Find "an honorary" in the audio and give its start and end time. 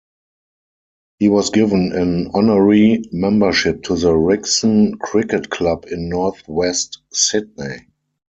1.93-3.03